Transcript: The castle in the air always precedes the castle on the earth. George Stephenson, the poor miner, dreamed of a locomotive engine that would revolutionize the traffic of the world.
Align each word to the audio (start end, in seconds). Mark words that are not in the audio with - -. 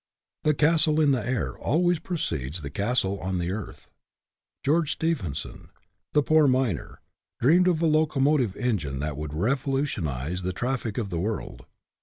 The 0.45 0.55
castle 0.55 0.99
in 0.99 1.11
the 1.11 1.23
air 1.23 1.55
always 1.59 1.99
precedes 1.99 2.63
the 2.63 2.71
castle 2.71 3.19
on 3.19 3.37
the 3.37 3.51
earth. 3.51 3.87
George 4.65 4.93
Stephenson, 4.93 5.69
the 6.13 6.23
poor 6.23 6.47
miner, 6.47 7.01
dreamed 7.39 7.67
of 7.67 7.83
a 7.83 7.85
locomotive 7.85 8.55
engine 8.57 8.97
that 8.97 9.15
would 9.15 9.31
revolutionize 9.35 10.41
the 10.41 10.53
traffic 10.53 10.97
of 10.97 11.11
the 11.11 11.19
world. 11.19 11.67